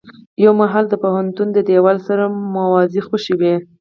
[0.43, 2.23] يو مهال د پوهنتون د دېوال سره
[2.55, 3.41] موازي خوشې و.